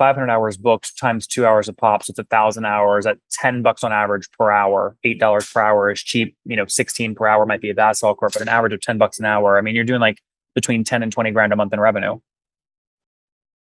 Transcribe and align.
500 0.00 0.30
hours 0.30 0.56
booked 0.56 0.96
times 0.96 1.26
two 1.26 1.44
hours 1.44 1.68
a 1.68 1.74
pop. 1.74 2.02
So 2.02 2.12
it's 2.12 2.18
a 2.18 2.24
thousand 2.24 2.64
hours 2.64 3.04
at 3.04 3.18
10 3.32 3.60
bucks 3.60 3.84
on 3.84 3.92
average 3.92 4.30
per 4.32 4.50
hour. 4.50 4.96
$8 5.04 5.52
per 5.52 5.60
hour 5.60 5.90
is 5.90 6.00
cheap. 6.00 6.34
You 6.46 6.56
know, 6.56 6.64
16 6.64 7.14
per 7.14 7.26
hour 7.26 7.44
might 7.44 7.60
be 7.60 7.68
a 7.68 7.74
basketball 7.74 8.14
court, 8.14 8.32
but 8.32 8.40
an 8.40 8.48
average 8.48 8.72
of 8.72 8.80
10 8.80 8.96
bucks 8.96 9.18
an 9.18 9.26
hour. 9.26 9.58
I 9.58 9.60
mean, 9.60 9.74
you're 9.74 9.84
doing 9.84 10.00
like 10.00 10.16
between 10.54 10.84
10 10.84 11.02
and 11.02 11.12
20 11.12 11.32
grand 11.32 11.52
a 11.52 11.56
month 11.56 11.74
in 11.74 11.80
revenue. 11.80 12.18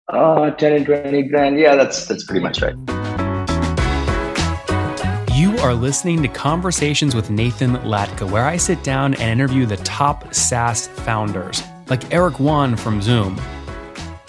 Uh, 0.08 0.50
10 0.50 0.72
and 0.72 0.84
20 0.84 1.22
grand. 1.22 1.56
Yeah, 1.56 1.76
that's, 1.76 2.04
that's 2.06 2.24
pretty 2.24 2.40
much 2.40 2.60
right. 2.60 2.74
You 5.36 5.56
are 5.58 5.72
listening 5.72 6.20
to 6.22 6.28
Conversations 6.28 7.14
with 7.14 7.30
Nathan 7.30 7.76
Latka, 7.76 8.28
where 8.28 8.44
I 8.44 8.56
sit 8.56 8.82
down 8.82 9.14
and 9.14 9.40
interview 9.40 9.66
the 9.66 9.76
top 9.78 10.34
SaaS 10.34 10.88
founders, 10.88 11.62
like 11.86 12.12
Eric 12.12 12.40
Yuan 12.40 12.74
from 12.74 13.00
Zoom 13.00 13.38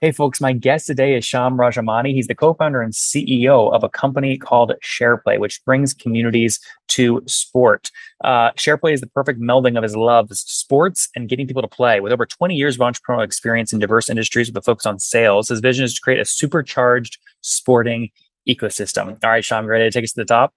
Hey, 0.00 0.12
folks, 0.12 0.40
my 0.40 0.52
guest 0.52 0.86
today 0.86 1.16
is 1.16 1.24
Sham 1.24 1.56
Rajamani. 1.56 2.12
He's 2.12 2.28
the 2.28 2.34
co 2.36 2.54
founder 2.54 2.80
and 2.80 2.92
CEO 2.92 3.74
of 3.74 3.82
a 3.82 3.88
company 3.88 4.38
called 4.38 4.72
SharePlay, 4.80 5.40
which 5.40 5.60
brings 5.64 5.92
communities 5.92 6.60
to 6.90 7.20
sport. 7.26 7.90
Uh, 8.22 8.52
SharePlay 8.52 8.92
is 8.92 9.00
the 9.00 9.08
perfect 9.08 9.40
melding 9.40 9.76
of 9.76 9.82
his 9.82 9.96
loves, 9.96 10.38
sports 10.38 11.08
and 11.16 11.28
getting 11.28 11.48
people 11.48 11.62
to 11.62 11.68
play. 11.68 11.98
With 11.98 12.12
over 12.12 12.26
20 12.26 12.54
years 12.54 12.76
of 12.76 12.80
entrepreneurial 12.80 13.24
experience 13.24 13.72
in 13.72 13.80
diverse 13.80 14.08
industries 14.08 14.46
with 14.46 14.58
a 14.58 14.62
focus 14.62 14.86
on 14.86 15.00
sales, 15.00 15.48
his 15.48 15.58
vision 15.58 15.84
is 15.84 15.94
to 15.94 16.00
create 16.00 16.20
a 16.20 16.24
supercharged 16.24 17.18
sporting 17.40 18.10
ecosystem. 18.48 19.18
All 19.24 19.30
right, 19.30 19.44
Sham, 19.44 19.66
ready 19.66 19.82
to 19.82 19.90
take 19.90 20.04
us 20.04 20.12
to 20.12 20.20
the 20.20 20.26
top? 20.26 20.54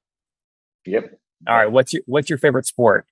Yep. 0.86 1.18
All 1.48 1.58
right, 1.58 1.72
what's 1.72 1.94
your 1.94 2.04
what's 2.06 2.30
your 2.30 2.38
favorite 2.38 2.68
sport? 2.68 3.08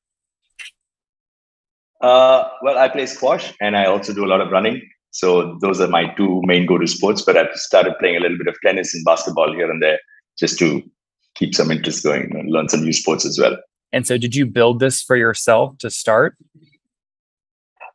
Uh, 2.00 2.50
well, 2.62 2.78
I 2.78 2.88
play 2.88 3.08
squash 3.08 3.52
and 3.60 3.76
I 3.76 3.86
also 3.86 4.14
do 4.14 4.24
a 4.24 4.28
lot 4.28 4.42
of 4.42 4.52
running. 4.52 4.88
So 5.12 5.58
those 5.62 5.82
are 5.82 5.88
my 5.88 6.14
two 6.16 6.42
main 6.46 6.66
go-to 6.66 6.88
sports. 6.88 7.22
But 7.22 7.38
I've 7.38 7.54
started 7.56 7.94
playing 8.00 8.18
a 8.18 8.20
little 8.20 8.38
bit 8.38 8.48
of 8.48 8.56
tennis 8.66 8.94
and 8.94 9.04
basketball 9.06 9.54
here 9.54 9.70
and 9.70 9.82
there 9.82 10.00
just 10.38 10.60
to 10.60 10.82
keep 11.36 11.56
some 11.56 11.72
interest 11.72 12.04
going 12.04 12.36
and 12.36 12.52
learn 12.52 12.70
some 12.70 12.84
new 12.84 12.94
sports 12.94 13.26
as 13.26 13.40
well. 13.40 13.58
And 13.92 14.06
so, 14.06 14.18
did 14.18 14.36
you 14.36 14.46
build 14.46 14.80
this 14.80 15.02
for 15.02 15.16
yourself 15.16 15.78
to 15.80 15.90
start? 15.90 16.36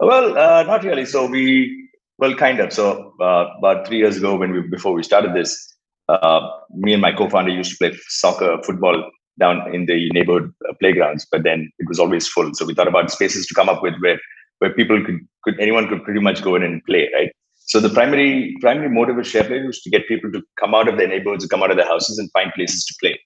Well, 0.00 0.36
uh, 0.36 0.64
not 0.64 0.82
really. 0.82 1.04
So 1.04 1.26
we, 1.26 1.88
well, 2.18 2.34
kind 2.34 2.60
of. 2.60 2.72
So 2.72 3.14
uh, 3.20 3.46
about 3.58 3.86
three 3.86 3.98
years 3.98 4.16
ago, 4.16 4.36
when 4.36 4.52
we 4.52 4.60
before 4.62 4.92
we 4.92 5.02
started 5.02 5.34
this, 5.34 5.74
uh, 6.08 6.40
me 6.70 6.92
and 6.92 7.02
my 7.02 7.12
co-founder 7.12 7.50
used 7.50 7.72
to 7.72 7.76
play 7.78 7.96
soccer, 8.08 8.58
football 8.64 9.10
down 9.38 9.74
in 9.74 9.86
the 9.86 10.10
neighborhood 10.10 10.52
uh, 10.68 10.74
playgrounds, 10.80 11.26
but 11.30 11.42
then 11.42 11.70
it 11.78 11.88
was 11.88 11.98
always 11.98 12.28
full. 12.28 12.50
So 12.54 12.64
we 12.64 12.74
thought 12.74 12.88
about 12.88 13.10
spaces 13.10 13.46
to 13.46 13.54
come 13.54 13.68
up 13.68 13.82
with 13.82 13.94
where 14.00 14.18
where 14.58 14.72
people 14.72 15.04
could 15.04 15.20
could 15.44 15.60
anyone 15.60 15.88
could 15.88 16.02
pretty 16.04 16.20
much 16.20 16.42
go 16.42 16.54
in 16.54 16.62
and 16.62 16.82
play, 16.84 17.10
right? 17.14 17.30
So 17.66 17.80
the 17.80 17.90
primary 17.90 18.54
primary 18.60 18.90
motive 18.90 19.18
of 19.18 19.24
SharePlay 19.24 19.66
was 19.66 19.80
to 19.82 19.90
get 19.90 20.08
people 20.08 20.30
to 20.32 20.42
come 20.60 20.74
out 20.74 20.88
of 20.88 20.98
their 20.98 21.08
neighborhoods, 21.08 21.44
to 21.44 21.48
come 21.48 21.62
out 21.62 21.70
of 21.70 21.76
their 21.76 21.86
houses, 21.86 22.18
and 22.18 22.30
find 22.32 22.52
places 22.54 22.84
to 22.86 22.94
play. 23.00 23.18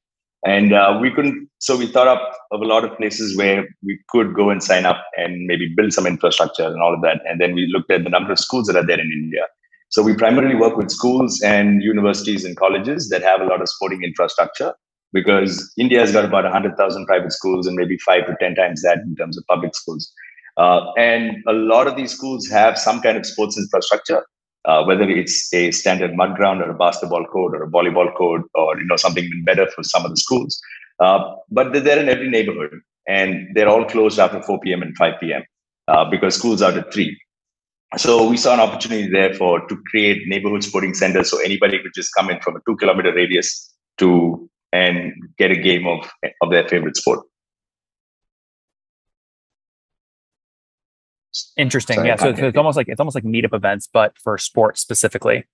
And 0.47 0.73
uh, 0.73 0.99
we 1.01 1.11
couldn't, 1.11 1.49
so 1.59 1.77
we 1.77 1.89
thought 1.89 2.07
up 2.07 2.33
of 2.53 2.61
a 2.61 2.65
lot 2.65 2.85
of 2.85 2.97
places 2.97 3.37
where 3.37 3.67
we 3.83 3.99
could 4.09 4.35
go 4.35 4.51
and 4.51 4.63
sign 4.63 4.87
up 4.87 5.05
and 5.17 5.47
maybe 5.47 5.73
build 5.77 5.93
some 5.93 6.07
infrastructure 6.07 6.65
and 6.65 6.81
all 6.81 6.95
of 6.95 7.03
that. 7.03 7.21
And 7.29 7.41
then 7.41 7.55
we 7.55 7.67
looked 7.73 7.91
at 7.91 8.05
the 8.05 8.11
number 8.11 8.31
of 8.31 8.39
schools 8.39 8.69
that 8.69 8.77
are 8.77 8.87
there 8.87 9.01
in 9.01 9.11
India. 9.13 9.47
So 9.89 10.03
we 10.03 10.15
primarily 10.15 10.55
work 10.55 10.77
with 10.77 10.91
schools 10.91 11.41
and 11.43 11.83
universities 11.83 12.45
and 12.45 12.57
colleges 12.57 13.09
that 13.09 13.23
have 13.23 13.41
a 13.41 13.47
lot 13.47 13.61
of 13.61 13.69
sporting 13.69 14.05
infrastructure 14.05 14.75
because 15.13 15.73
India 15.79 15.99
has 15.99 16.13
got 16.13 16.25
about 16.25 16.45
100,000 16.45 17.07
private 17.07 17.33
schools 17.33 17.67
and 17.67 17.75
maybe 17.75 17.97
five 18.07 18.27
to 18.27 18.37
10 18.39 18.55
times 18.55 18.83
that 18.83 18.99
in 18.99 19.17
terms 19.17 19.39
of 19.39 19.45
public 19.49 19.75
schools. 19.75 20.13
Uh, 20.59 20.93
and 20.99 21.37
a 21.47 21.53
lot 21.53 21.87
of 21.87 21.97
these 21.97 22.13
schools 22.13 22.49
have 22.49 22.77
some 22.77 23.01
kind 23.01 23.17
of 23.17 23.25
sports 23.25 23.57
infrastructure, 23.57 24.27
uh, 24.65 24.83
whether 24.85 25.09
it's 25.09 25.53
a 25.55 25.71
standard 25.71 26.15
mud 26.17 26.35
ground 26.37 26.61
or 26.61 26.71
a 26.71 26.75
basketball 26.75 27.25
court 27.27 27.55
or 27.55 27.63
a 27.63 27.71
volleyball 27.71 28.13
court 28.15 28.43
or 28.55 28.79
you 28.79 28.87
know 28.87 28.97
something 28.97 29.31
better 29.45 29.69
for 29.71 29.85
some 29.85 30.05
of 30.05 30.11
the 30.11 30.17
schools. 30.17 30.61
Uh, 31.01 31.21
but 31.51 31.73
they're 31.73 32.01
in 32.01 32.09
every 32.09 32.29
neighborhood, 32.29 32.73
and 33.07 33.55
they're 33.55 33.69
all 33.69 33.85
closed 33.85 34.19
after 34.19 34.43
4 34.43 34.59
p.m. 34.61 34.83
and 34.83 34.97
5 34.97 35.15
p.m. 35.21 35.45
Uh, 35.87 36.05
because 36.11 36.35
schools 36.35 36.61
are 36.61 36.73
at 36.73 36.93
three. 36.93 37.17
So 37.97 38.29
we 38.29 38.37
saw 38.37 38.53
an 38.53 38.61
opportunity 38.61 39.09
there 39.09 39.33
for 39.33 39.67
to 39.69 39.77
create 39.91 40.27
neighborhood 40.27 40.65
sporting 40.65 40.93
centers, 40.93 41.31
so 41.31 41.39
anybody 41.39 41.79
could 41.79 41.93
just 41.95 42.11
come 42.17 42.31
in 42.31 42.41
from 42.41 42.57
a 42.57 42.61
two 42.69 42.77
kilometer 42.77 43.15
radius 43.15 43.73
to 43.99 44.51
and 44.73 45.13
get 45.39 45.53
a 45.53 45.57
game 45.57 45.87
of 45.87 46.11
of 46.43 46.51
their 46.51 46.69
favorite 46.69 46.97
sport. 46.97 47.28
Interesting. 51.57 52.05
Yeah. 52.05 52.17
So, 52.17 52.35
so, 52.35 52.47
it's 52.47 52.57
almost 52.57 52.77
like 52.77 52.89
it's 52.89 53.01
almost 53.01 53.15
like 53.15 53.25
meetup 53.25 53.55
events, 53.55 53.89
but 53.93 54.17
for 54.23 54.39
sports 54.39 54.81
specifically. 54.81 55.45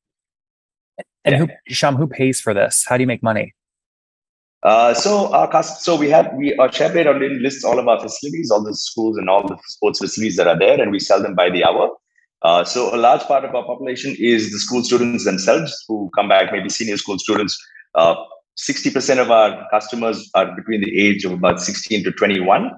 And 1.24 1.32
yeah. 1.32 1.38
who, 1.38 1.48
Sham, 1.68 1.96
who 1.96 2.06
pays 2.06 2.40
for 2.40 2.54
this? 2.54 2.84
How 2.86 2.96
do 2.96 3.02
you 3.02 3.06
make 3.06 3.22
money? 3.22 3.54
Uh, 4.62 4.94
so 4.94 5.30
our 5.34 5.62
so 5.62 5.94
we 5.94 6.08
have 6.08 6.32
we 6.34 6.56
our 6.56 6.68
SharePlay 6.68 7.06
already 7.06 7.38
lists 7.38 7.64
all 7.64 7.78
of 7.78 7.86
our 7.86 8.00
facilities, 8.00 8.50
all 8.50 8.62
the 8.62 8.74
schools 8.74 9.18
and 9.18 9.28
all 9.28 9.46
the 9.46 9.58
sports 9.66 9.98
facilities 9.98 10.36
that 10.36 10.46
are 10.46 10.58
there, 10.58 10.80
and 10.80 10.90
we 10.90 10.98
sell 10.98 11.22
them 11.22 11.34
by 11.34 11.50
the 11.50 11.64
hour. 11.64 11.90
Uh, 12.42 12.64
so 12.64 12.94
a 12.94 12.96
large 12.96 13.22
part 13.22 13.44
of 13.44 13.54
our 13.54 13.64
population 13.64 14.14
is 14.18 14.52
the 14.52 14.58
school 14.58 14.82
students 14.82 15.24
themselves 15.24 15.84
who 15.88 16.10
come 16.14 16.28
back, 16.28 16.52
maybe 16.52 16.68
senior 16.68 16.96
school 16.96 17.18
students. 17.18 17.58
Uh, 17.94 18.14
60% 18.58 19.18
of 19.18 19.30
our 19.30 19.66
customers 19.70 20.30
are 20.34 20.54
between 20.54 20.80
the 20.80 21.00
age 21.00 21.24
of 21.24 21.32
about 21.32 21.60
16 21.60 22.04
to 22.04 22.12
21 22.12 22.70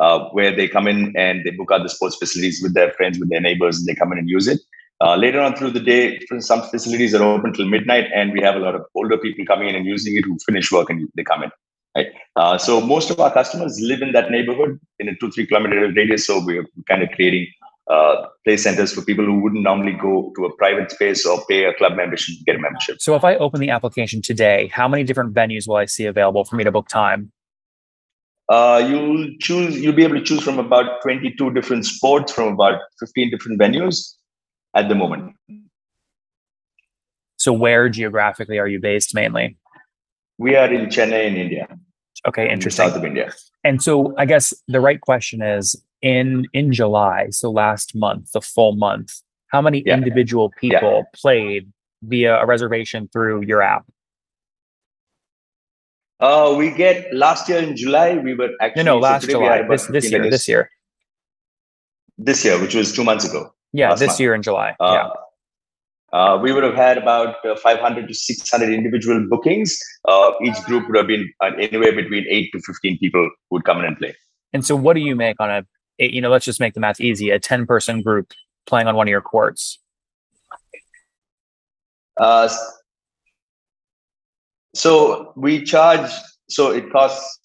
uh, 0.00 0.18
where 0.30 0.54
they 0.54 0.66
come 0.66 0.88
in 0.88 1.14
and 1.16 1.44
they 1.44 1.50
book 1.50 1.70
out 1.72 1.82
the 1.82 1.88
sports 1.88 2.16
facilities 2.16 2.60
with 2.62 2.74
their 2.74 2.92
friends, 2.92 3.18
with 3.18 3.30
their 3.30 3.40
neighbors, 3.40 3.78
and 3.78 3.86
they 3.86 3.94
come 3.94 4.12
in 4.12 4.18
and 4.18 4.28
use 4.28 4.48
it. 4.48 4.60
Uh, 5.02 5.16
later 5.16 5.40
on 5.40 5.54
through 5.56 5.70
the 5.70 5.80
day, 5.80 6.20
some 6.38 6.62
facilities 6.62 7.14
are 7.14 7.22
open 7.22 7.52
till 7.52 7.66
midnight, 7.66 8.06
and 8.14 8.32
we 8.32 8.40
have 8.40 8.56
a 8.56 8.58
lot 8.58 8.74
of 8.74 8.82
older 8.94 9.16
people 9.16 9.44
coming 9.46 9.68
in 9.68 9.74
and 9.74 9.86
using 9.86 10.16
it 10.16 10.24
who 10.24 10.36
finish 10.44 10.70
work 10.72 10.90
and 10.90 11.08
they 11.16 11.24
come 11.24 11.42
in. 11.42 11.50
Right. 11.96 12.06
Uh, 12.36 12.56
so 12.56 12.80
most 12.80 13.10
of 13.10 13.18
our 13.18 13.32
customers 13.32 13.80
live 13.80 14.00
in 14.00 14.12
that 14.12 14.30
neighborhood 14.30 14.78
in 15.00 15.08
a 15.08 15.16
two 15.16 15.30
three 15.32 15.46
kilometer 15.46 15.90
radius. 15.96 16.26
So 16.26 16.44
we're 16.44 16.64
kind 16.88 17.02
of 17.02 17.08
creating 17.16 17.48
uh, 17.90 18.26
play 18.44 18.56
centers 18.56 18.92
for 18.92 19.02
people 19.02 19.24
who 19.24 19.40
wouldn't 19.40 19.64
normally 19.64 19.92
go 19.92 20.32
to 20.36 20.44
a 20.44 20.56
private 20.56 20.92
space 20.92 21.26
or 21.26 21.44
pay 21.48 21.64
a 21.64 21.74
club 21.74 21.96
membership 21.96 22.36
to 22.38 22.44
get 22.44 22.56
a 22.56 22.58
membership. 22.60 23.00
So 23.00 23.16
if 23.16 23.24
I 23.24 23.34
open 23.36 23.60
the 23.60 23.70
application 23.70 24.22
today, 24.22 24.68
how 24.72 24.86
many 24.86 25.02
different 25.02 25.34
venues 25.34 25.66
will 25.66 25.76
I 25.76 25.86
see 25.86 26.06
available 26.06 26.44
for 26.44 26.54
me 26.54 26.62
to 26.62 26.70
book 26.70 26.86
time? 26.86 27.32
Uh, 28.50 28.84
you'll 28.86 29.30
choose 29.38 29.80
you'll 29.80 29.94
be 29.94 30.02
able 30.02 30.16
to 30.16 30.22
choose 30.22 30.42
from 30.42 30.58
about 30.58 31.00
22 31.02 31.52
different 31.52 31.86
sports 31.86 32.32
from 32.32 32.52
about 32.52 32.80
15 32.98 33.30
different 33.30 33.60
venues 33.60 34.14
at 34.74 34.88
the 34.88 34.94
moment. 34.94 35.34
So 37.36 37.52
where 37.52 37.88
geographically 37.88 38.58
are 38.58 38.68
you 38.68 38.80
based 38.80 39.14
mainly? 39.14 39.56
We 40.36 40.56
are 40.56 40.70
in 40.72 40.86
chennai 40.86 41.26
in 41.26 41.36
india. 41.36 41.68
Okay 42.26 42.50
interesting. 42.50 42.88
south 42.88 42.96
of 42.96 43.04
india. 43.04 43.32
And 43.62 43.82
so 43.82 44.14
i 44.18 44.24
guess 44.26 44.52
the 44.68 44.80
right 44.80 45.00
question 45.00 45.42
is 45.42 45.76
in 46.02 46.46
in 46.52 46.72
july 46.72 47.28
so 47.30 47.50
last 47.50 47.94
month 47.94 48.32
the 48.32 48.40
full 48.40 48.74
month 48.74 49.12
how 49.48 49.60
many 49.60 49.82
yeah. 49.84 49.94
individual 49.94 50.50
people 50.58 51.04
yeah. 51.04 51.20
played 51.20 51.70
via 52.02 52.40
a 52.40 52.46
reservation 52.46 53.08
through 53.12 53.42
your 53.42 53.60
app 53.60 53.84
uh, 56.20 56.54
we 56.56 56.70
get 56.70 57.12
last 57.14 57.48
year 57.48 57.58
in 57.58 57.76
July. 57.76 58.16
We 58.16 58.34
were 58.34 58.50
actually 58.60 58.84
no, 58.84 58.94
no 58.94 59.00
last 59.00 59.26
so 59.26 59.32
July. 59.32 59.62
This 59.68 59.86
this 59.86 60.10
year, 60.10 60.30
this 60.30 60.48
year, 60.48 60.70
this 62.18 62.44
year, 62.44 62.60
which 62.60 62.74
was 62.74 62.92
two 62.92 63.04
months 63.04 63.24
ago. 63.24 63.52
Yeah, 63.72 63.94
this 63.94 64.08
month. 64.08 64.20
year 64.20 64.34
in 64.34 64.42
July. 64.42 64.76
Uh, 64.80 64.92
yeah. 64.92 65.08
Uh, 66.12 66.36
we 66.42 66.52
would 66.52 66.64
have 66.64 66.74
had 66.74 66.98
about 66.98 67.36
uh, 67.44 67.54
500 67.54 68.08
to 68.08 68.14
600 68.14 68.72
individual 68.72 69.24
bookings. 69.30 69.78
Uh, 70.08 70.32
each 70.42 70.60
group 70.64 70.88
would 70.88 70.96
have 70.96 71.06
been 71.06 71.32
uh, 71.40 71.52
anywhere 71.56 71.92
between 71.92 72.26
eight 72.28 72.50
to 72.52 72.60
15 72.60 72.98
people 72.98 73.22
who 73.22 73.56
would 73.56 73.64
come 73.64 73.78
in 73.78 73.84
and 73.84 73.96
play. 73.96 74.14
And 74.52 74.66
so, 74.66 74.74
what 74.74 74.94
do 74.94 75.00
you 75.00 75.14
make 75.14 75.36
on 75.38 75.50
a, 75.50 75.64
you 75.98 76.20
know, 76.20 76.28
let's 76.28 76.44
just 76.44 76.58
make 76.58 76.74
the 76.74 76.80
math 76.80 77.00
easy, 77.00 77.30
a 77.30 77.38
10 77.38 77.64
person 77.66 78.02
group 78.02 78.32
playing 78.66 78.88
on 78.88 78.96
one 78.96 79.06
of 79.06 79.10
your 79.10 79.20
courts? 79.20 79.78
So 84.74 85.32
we 85.36 85.62
charge, 85.64 86.10
so 86.48 86.70
it 86.70 86.90
costs 86.90 87.38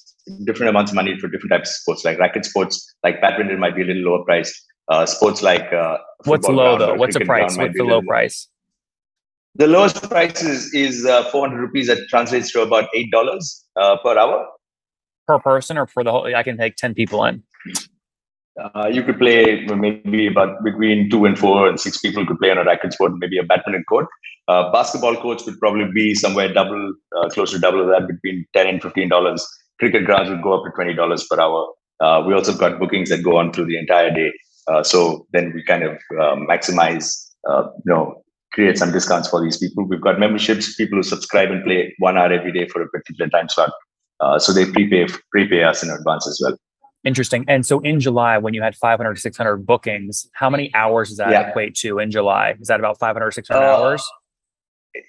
different 0.43 0.69
amounts 0.69 0.91
of 0.91 0.95
money 0.95 1.17
for 1.19 1.27
different 1.27 1.51
types 1.51 1.69
of 1.71 1.75
sports, 1.75 2.05
like 2.05 2.19
racket 2.19 2.45
sports, 2.45 2.95
like 3.03 3.21
badminton 3.21 3.59
might 3.59 3.75
be 3.75 3.81
a 3.81 3.85
little 3.85 4.03
lower 4.03 4.23
priced. 4.25 4.55
Uh, 4.87 5.05
sports 5.05 5.41
like 5.41 5.73
uh, 5.73 5.97
what's 6.25 6.47
low 6.47 6.77
though? 6.77 6.93
What's 6.93 7.17
the 7.17 7.25
price? 7.25 7.57
What's 7.57 7.75
the 7.75 7.83
low 7.83 8.01
price? 8.03 8.47
The 9.55 9.67
lowest 9.67 10.07
price 10.09 10.43
is, 10.43 10.73
is 10.73 11.05
uh, 11.05 11.23
400 11.31 11.57
rupees. 11.59 11.87
That 11.87 12.07
translates 12.09 12.51
to 12.51 12.61
about 12.61 12.89
eight 12.93 13.09
dollars 13.11 13.65
uh, 13.75 13.97
per 14.03 14.17
hour. 14.17 14.47
per 15.27 15.39
person 15.39 15.77
or 15.77 15.87
for 15.87 16.03
the 16.03 16.11
whole? 16.11 16.35
I 16.35 16.43
can 16.43 16.57
take 16.57 16.75
ten 16.75 16.93
people 16.93 17.23
in. 17.25 17.41
Uh, 18.63 18.87
you 18.87 19.03
could 19.03 19.19
play 19.19 19.65
maybe 19.65 20.27
about 20.27 20.63
between 20.63 21.09
two 21.09 21.25
and 21.25 21.37
four 21.37 21.67
and 21.67 21.79
six 21.79 21.97
people 21.97 22.25
could 22.25 22.39
play 22.39 22.51
on 22.51 22.57
a 22.57 22.63
racket 22.63 22.93
sport, 22.93 23.11
maybe 23.17 23.37
a 23.37 23.43
badminton 23.43 23.83
court. 23.89 24.07
Uh, 24.47 24.71
basketball 24.71 25.15
courts 25.17 25.45
would 25.45 25.59
probably 25.59 25.91
be 25.91 26.13
somewhere 26.13 26.53
double, 26.53 26.93
uh, 27.17 27.27
close 27.29 27.51
to 27.51 27.59
double 27.59 27.81
of 27.81 27.87
that, 27.87 28.07
between 28.07 28.45
ten 28.53 28.67
and 28.67 28.81
fifteen 28.81 29.09
dollars. 29.09 29.45
Cricket 29.79 30.05
grounds 30.05 30.29
would 30.29 30.41
go 30.41 30.53
up 30.53 30.63
to 30.63 30.71
twenty 30.71 30.93
dollars 30.93 31.25
per 31.29 31.39
hour. 31.39 31.67
Uh, 31.99 32.23
we 32.25 32.33
also 32.33 32.55
got 32.55 32.79
bookings 32.79 33.09
that 33.09 33.23
go 33.23 33.37
on 33.37 33.51
through 33.51 33.65
the 33.65 33.77
entire 33.77 34.11
day. 34.11 34.31
Uh, 34.67 34.83
so 34.83 35.27
then 35.33 35.51
we 35.53 35.61
kind 35.63 35.83
of 35.83 35.93
uh, 36.19 36.35
maximize, 36.35 37.31
you 37.47 37.93
know, 37.93 38.23
create 38.53 38.77
some 38.77 38.91
discounts 38.91 39.27
for 39.27 39.41
these 39.41 39.57
people. 39.57 39.85
We've 39.85 40.01
got 40.01 40.17
memberships, 40.17 40.75
people 40.75 40.97
who 40.97 41.03
subscribe 41.03 41.51
and 41.51 41.63
play 41.63 41.93
one 41.99 42.17
hour 42.17 42.31
every 42.31 42.53
day 42.53 42.67
for 42.69 42.81
a 42.81 42.87
particular 42.87 43.29
time 43.29 43.49
slot. 43.49 43.71
so 44.39 44.53
they 44.53 44.65
prepay 44.65 45.07
prepay 45.31 45.63
us 45.63 45.83
in 45.83 45.89
advance 45.89 46.25
as 46.25 46.39
well. 46.41 46.57
Interesting. 47.05 47.45
And 47.47 47.65
so 47.65 47.79
in 47.81 47.99
July, 47.99 48.37
when 48.39 48.55
you 48.55 48.63
had 48.63 48.75
500, 48.75 49.19
600 49.19 49.57
bookings, 49.57 50.27
how 50.33 50.49
many 50.49 50.73
hours 50.73 51.09
does 51.09 51.17
that 51.17 51.29
yeah. 51.29 51.49
equate 51.49 51.75
to 51.75 51.99
in 51.99 52.09
July? 52.09 52.55
Is 52.59 52.67
that 52.67 52.79
about 52.79 52.97
500, 52.97 53.31
600 53.31 53.59
uh, 53.59 53.77
hours? 53.77 54.03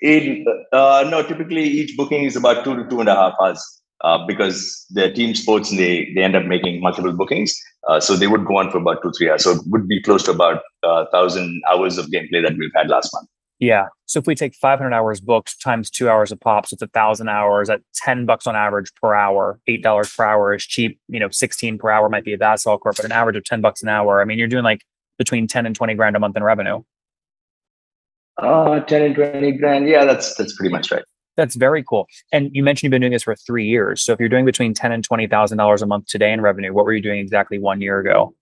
In, 0.03 0.45
uh, 0.73 1.07
no, 1.09 1.23
typically 1.23 1.63
each 1.63 1.97
booking 1.97 2.25
is 2.25 2.37
about 2.37 2.65
two 2.65 2.77
to 2.77 2.89
two 2.91 3.01
and 3.01 3.09
a 3.09 3.15
half 3.15 3.33
hours 3.41 3.83
uh, 4.03 4.27
because 4.27 4.85
they're 4.91 5.13
team 5.13 5.35
sports 5.35 5.71
and 5.71 5.79
they, 5.81 6.13
they 6.15 6.23
end 6.23 6.37
up 6.37 6.45
making 6.45 6.83
multiple 6.83 7.13
bookings. 7.13 7.55
Uh, 7.89 7.99
so 7.99 8.15
they 8.15 8.27
would 8.27 8.45
go 8.45 8.59
on 8.59 8.71
for 8.71 8.79
about 8.79 9.03
two, 9.03 9.13
three 9.17 9.31
hours. 9.31 9.45
So 9.45 9.53
it 9.53 9.63
would 9.67 9.89
be 9.89 10.03
close 10.03 10.23
to 10.25 10.33
about 10.33 10.61
a 10.85 10.89
uh, 10.89 11.07
thousand 11.13 11.63
hours 11.73 11.97
of 11.97 12.07
gameplay 12.07 12.43
that 12.43 12.57
we've 12.59 12.71
had 12.75 12.89
last 12.89 13.11
month. 13.15 13.29
Yeah. 13.59 13.87
So 14.05 14.19
if 14.19 14.27
we 14.27 14.35
take 14.35 14.55
500 14.55 14.93
hours 14.93 15.21
booked 15.21 15.61
times 15.63 15.91
two 15.91 16.11
hours 16.11 16.31
of 16.31 16.39
pop, 16.41 16.67
so 16.67 16.75
it's 16.75 16.83
a 16.83 16.89
thousand 16.89 17.29
hours 17.29 17.71
at 17.71 17.81
10 17.95 18.27
bucks 18.27 18.47
on 18.47 18.55
average 18.55 18.93
per 19.01 19.15
hour, 19.15 19.59
$8 19.69 20.17
per 20.17 20.25
hour 20.25 20.55
is 20.55 20.65
cheap. 20.65 21.01
You 21.09 21.21
know, 21.21 21.29
16 21.31 21.79
per 21.79 21.91
hour 21.91 22.09
might 22.09 22.25
be 22.25 22.35
a 22.35 22.39
basketball 22.39 22.79
court, 22.79 22.97
but 22.97 23.05
an 23.05 23.13
average 23.13 23.37
of 23.37 23.45
10 23.45 23.61
bucks 23.61 23.83
an 23.83 23.89
hour. 23.89 24.21
I 24.21 24.25
mean, 24.25 24.39
you're 24.39 24.49
doing 24.49 24.65
like 24.65 24.83
between 25.19 25.47
10 25.47 25.65
and 25.65 25.75
20 25.75 25.95
grand 25.95 26.17
a 26.17 26.19
month 26.19 26.37
in 26.37 26.43
revenue. 26.43 26.83
Uh, 28.37 28.81
10 28.81 29.03
and 29.03 29.15
20 29.15 29.53
grand. 29.53 29.89
Yeah, 29.89 30.05
that's, 30.05 30.35
that's 30.35 30.55
pretty 30.55 30.71
much 30.71 30.91
right. 30.91 31.05
That's 31.37 31.55
very 31.55 31.83
cool. 31.83 32.07
And 32.33 32.51
you 32.53 32.63
mentioned 32.63 32.85
you've 32.85 32.91
been 32.93 33.03
doing 33.03 33.13
this 33.13 33.23
for 33.23 33.35
three 33.35 33.67
years. 33.67 34.03
So 34.03 34.13
if 34.13 34.21
you're 34.21 34.29
doing 34.29 34.45
between 34.45 34.75
10 34.75 34.93
and 34.93 35.07
$20,000 35.07 35.83
a 35.83 35.87
month 35.87 36.07
today 36.07 36.33
in 36.33 36.41
revenue, 36.41 36.73
what 36.73 36.85
were 36.85 36.93
you 36.93 37.03
doing 37.03 37.21
exactly 37.21 37.59
one 37.59 37.81
year 37.81 37.99
ago? 37.99 38.35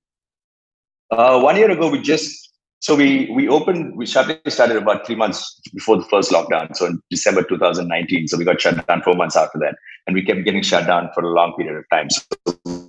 Uh, 1.10 1.40
one 1.40 1.56
year 1.56 1.70
ago, 1.70 1.88
we 1.88 2.00
just 2.00 2.53
so 2.84 2.94
we 2.94 3.30
we 3.34 3.48
opened 3.48 3.96
we 3.96 4.04
started 4.04 4.38
started 4.46 4.76
about 4.76 5.06
three 5.06 5.14
months 5.14 5.58
before 5.72 5.96
the 5.96 6.04
first 6.04 6.30
lockdown. 6.30 6.76
So 6.76 6.84
in 6.84 7.00
December 7.08 7.42
2019. 7.42 8.28
So 8.28 8.36
we 8.36 8.44
got 8.44 8.60
shut 8.60 8.86
down 8.86 9.00
four 9.00 9.14
months 9.14 9.36
after 9.36 9.58
that, 9.60 9.76
and 10.06 10.12
we 10.12 10.22
kept 10.22 10.44
getting 10.44 10.62
shut 10.62 10.86
down 10.86 11.08
for 11.14 11.22
a 11.22 11.32
long 11.32 11.54
period 11.56 11.78
of 11.78 11.84
time. 11.90 12.10
So 12.10 12.20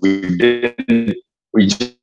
we 0.02 0.36
didn't. 0.36 1.16
we 1.54 1.68
just 1.68 1.96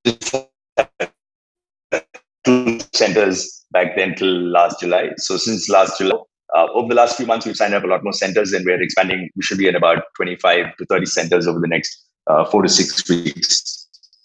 two 2.45 2.81
centers 2.95 3.63
back 3.73 3.95
then 3.95 4.15
till 4.15 4.41
last 4.51 4.81
July. 4.81 5.11
So 5.19 5.37
since 5.37 5.69
last 5.69 5.99
July, 5.99 6.17
uh, 6.57 6.69
over 6.73 6.89
the 6.89 6.95
last 6.95 7.19
few 7.19 7.27
months, 7.27 7.45
we've 7.45 7.57
signed 7.57 7.75
up 7.75 7.85
a 7.85 7.89
lot 7.89 8.03
more 8.03 8.15
centers, 8.15 8.55
and 8.55 8.65
we're 8.65 8.81
expanding. 8.81 9.29
We 9.37 9.43
should 9.43 9.59
be 9.59 9.69
at 9.69 9.75
about 9.75 10.05
25 10.17 10.79
to 10.79 10.87
30 10.87 11.05
centers 11.05 11.47
over 11.47 11.61
the 11.61 11.69
next 11.69 12.07
uh, 12.27 12.47
four 12.47 12.63
to 12.63 12.71
six 12.71 13.07
weeks. 13.07 13.82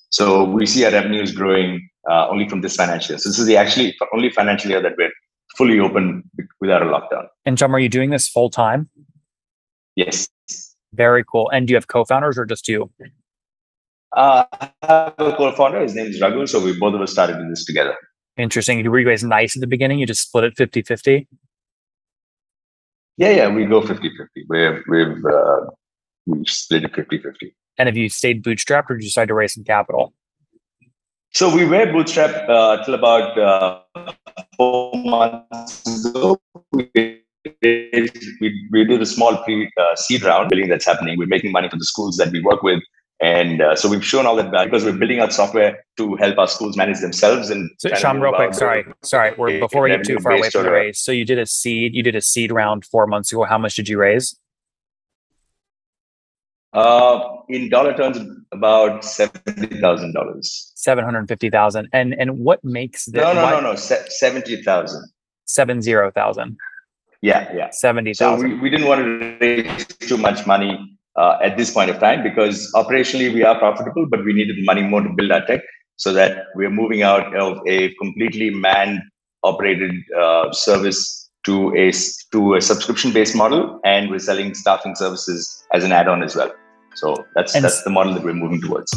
So 0.10 0.44
we 0.46 0.66
see 0.66 0.86
our 0.86 0.92
revenues 0.92 1.32
growing 1.34 1.90
uh, 2.10 2.28
only 2.30 2.48
from 2.48 2.62
this 2.62 2.76
financial 2.76 3.14
year. 3.14 3.20
So 3.20 3.30
this 3.30 3.40
is 3.40 3.46
the 3.46 3.58
actually 3.58 3.96
only 4.14 4.30
financial 4.30 4.72
year 4.72 4.82
that 4.82 4.94
we're 4.98 5.12
fully 5.58 5.80
open 5.80 6.24
without 6.62 6.82
a 6.82 6.86
lockdown. 6.86 7.28
And 7.46 7.58
John, 7.58 7.74
are 7.74 7.80
you 7.80 7.90
doing 7.90 8.10
this 8.10 8.28
full 8.28 8.50
time? 8.50 8.90
Yes. 9.96 10.28
Very 10.94 11.24
cool. 11.24 11.50
And 11.50 11.68
do 11.68 11.72
you 11.72 11.76
have 11.76 11.88
co-founders 11.88 12.38
or 12.38 12.46
just 12.46 12.68
you? 12.68 12.90
Uh, 14.16 14.46
I 14.54 14.72
have 14.84 15.14
a 15.18 15.34
co-founder. 15.36 15.82
His 15.82 15.96
name 15.96 16.08
is 16.08 16.22
Raghu. 16.22 16.48
So 16.48 16.64
we 16.64 16.78
both 16.78 16.94
of 16.94 17.02
us 17.02 17.12
started 17.12 17.38
doing 17.38 17.50
this 17.50 17.66
together. 17.66 17.96
Interesting. 18.38 18.90
Were 18.90 19.00
you 19.00 19.08
guys 19.08 19.24
nice 19.24 19.58
at 19.58 19.62
the 19.62 19.68
beginning? 19.68 20.00
You 20.00 20.06
just 20.06 20.22
split 20.22 20.44
it 20.44 20.56
50-50? 20.56 21.28
Yeah, 23.18 23.32
yeah. 23.32 23.48
We 23.50 23.66
go 23.66 23.82
50-50. 23.82 24.10
We've, 24.48 24.84
we've 24.88 25.26
uh, 25.26 25.66
we 26.28 26.46
split 26.46 26.84
it 26.84 26.94
50-50. 26.94 27.52
And 27.78 27.88
have 27.88 27.98
you 27.98 28.10
stayed 28.10 28.44
bootstrapped 28.44 28.90
or 28.90 28.96
did 28.96 29.04
you 29.04 29.10
decide 29.10 29.28
to 29.28 29.34
raise 29.34 29.54
some 29.54 29.64
capital? 29.64 30.14
So 31.32 31.54
we 31.54 31.66
were 31.66 31.86
bootstrapped 31.86 32.50
uh, 32.50 32.84
till 32.84 32.96
about 32.96 33.38
uh, 33.38 33.82
four 34.58 34.94
months 34.96 36.06
ago. 36.06 36.40
We 36.72 36.90
did, 37.62 38.18
we, 38.42 38.68
we 38.72 38.86
did 38.86 39.02
a 39.02 39.06
small 39.06 39.38
pre 39.44 39.70
uh, 39.78 39.96
seed 39.96 40.24
round 40.24 40.50
building 40.50 40.70
that's 40.70 40.86
happening. 40.86 41.18
We're 41.18 41.28
making 41.28 41.52
money 41.52 41.70
for 41.70 41.78
the 41.78 41.86
schools 41.86 42.18
that 42.18 42.32
we 42.32 42.42
work 42.42 42.64
with. 42.64 42.82
And 43.20 43.62
uh, 43.62 43.76
so 43.76 43.90
we've 43.90 44.06
shown 44.06 44.28
all 44.28 44.36
that 44.36 44.52
value 44.52 44.70
because 44.70 44.86
we're 44.86 44.98
building 44.98 45.20
out 45.20 45.34
software 45.34 45.84
to 45.98 46.16
help 46.18 46.38
our 46.38 46.48
schools 46.48 46.78
manage 46.78 47.00
themselves. 47.00 47.50
And 47.50 47.70
so, 47.80 47.90
Sham, 47.90 48.22
real 48.22 48.34
quick, 48.34 48.54
sorry, 48.54 48.86
sorry, 49.04 49.34
we're 49.38 49.60
before 49.60 49.84
we 49.84 49.90
get 49.90 50.06
too 50.06 50.20
far 50.20 50.34
away 50.34 50.50
from 50.52 50.64
the 50.64 50.72
raise. 50.72 51.00
So 51.00 51.12
you 51.12 51.26
did 51.26 51.40
a 51.40 51.48
seed, 51.48 51.96
you 51.96 52.04
did 52.04 52.16
a 52.16 52.22
seed 52.22 52.52
round 52.52 52.86
four 52.86 53.08
months 53.08 53.32
ago. 53.32 53.44
How 53.44 53.58
much 53.58 53.76
did 53.76 53.90
you 53.90 53.98
raise? 53.98 54.40
Uh, 56.74 57.20
in 57.50 57.70
dollar 57.70 57.96
terms, 57.96 58.20
about 58.52 59.04
seventy 59.04 59.80
thousand 59.80 60.14
dollars. 60.14 60.72
Seven 60.76 61.04
hundred 61.04 61.28
fifty 61.28 61.50
thousand. 61.50 61.88
And 61.94 62.14
and 62.20 62.40
what 62.40 62.64
makes 62.64 63.06
this? 63.06 63.22
No, 63.22 63.34
no, 63.34 63.44
why, 63.44 63.52
no, 63.52 63.62
no. 63.62 63.76
Se- 63.76 64.06
seventy 64.10 64.62
thousand. 64.62 65.10
Seven 65.46 65.82
zero 65.82 66.12
thousand. 66.12 66.58
Yeah, 67.22 67.52
yeah. 67.56 67.70
Seventy 67.72 68.14
thousand. 68.14 68.50
So 68.50 68.56
we, 68.56 68.62
we 68.62 68.70
didn't 68.70 68.88
want 68.88 69.02
to 69.02 69.38
raise 69.40 69.88
too 69.88 70.18
much 70.18 70.46
money 70.46 70.78
uh, 71.16 71.38
at 71.42 71.58
this 71.58 71.72
point 71.74 71.90
of 71.90 72.00
time 72.00 72.22
because 72.22 72.72
operationally 72.76 73.34
we 73.34 73.44
are 73.44 73.58
profitable, 73.58 74.06
but 74.08 74.24
we 74.24 74.34
needed 74.34 74.58
money 74.64 74.84
more 74.84 75.02
to 75.02 75.10
build 75.10 75.32
our 75.32 75.46
tech 75.46 75.62
so 75.96 76.14
that 76.14 76.44
we're 76.56 76.70
moving 76.70 77.02
out 77.02 77.36
of 77.36 77.60
a 77.68 77.94
completely 77.96 78.50
manned 78.52 79.02
operated 79.44 79.94
uh, 80.20 80.52
service 80.52 81.27
to 81.48 81.74
a 81.76 81.92
to 82.34 82.56
a 82.56 82.62
subscription 82.62 83.14
based 83.14 83.36
model, 83.36 83.80
and 83.86 84.10
we're 84.10 84.20
selling 84.20 84.54
staffing 84.54 84.96
services 84.96 85.64
as 85.74 85.84
an 85.86 85.94
add 85.94 86.08
on 86.10 86.22
as 86.22 86.36
well. 86.36 86.52
So 86.96 87.26
that's 87.36 87.56
and 87.56 87.64
that's 87.64 87.84
the 87.84 87.90
model 87.90 88.14
that 88.14 88.24
we're 88.24 88.34
moving 88.34 88.62
towards. 88.62 88.92